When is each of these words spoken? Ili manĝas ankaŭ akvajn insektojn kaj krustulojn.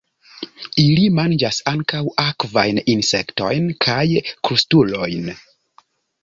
Ili 0.83 1.01
manĝas 1.17 1.59
ankaŭ 1.71 2.01
akvajn 2.23 2.81
insektojn 2.95 3.69
kaj 3.87 3.99
krustulojn. 4.49 5.31